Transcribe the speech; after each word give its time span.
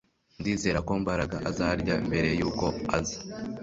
Ndizera 0.39 0.79
ko 0.87 0.91
Mbaraga 1.01 1.37
azarya 1.49 1.93
mbere 2.07 2.29
yuko 2.39 2.65
aza 2.97 3.17